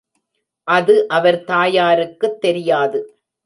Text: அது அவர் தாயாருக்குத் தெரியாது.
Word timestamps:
அது 0.67 1.07
அவர் 1.07 1.43
தாயாருக்குத் 1.43 2.39
தெரியாது. 2.39 3.01